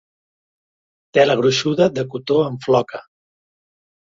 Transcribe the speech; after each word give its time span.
Tela 1.17 1.35
gruixuda 1.41 1.89
de 1.99 2.07
cotó 2.15 2.41
en 2.49 2.59
floca. 2.67 3.03